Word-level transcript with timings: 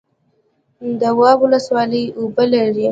دواب 1.01 1.37
ولسوالۍ 1.43 2.03
اوبه 2.19 2.43
لري؟ 2.51 2.79